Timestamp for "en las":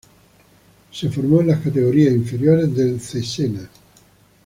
1.41-1.59